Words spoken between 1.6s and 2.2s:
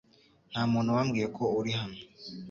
hano.